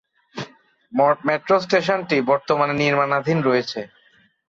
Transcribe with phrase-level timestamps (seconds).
[1.27, 3.79] Metro স্টেশনটি বর্তমানে নির্মাণাধীন রয়েছে।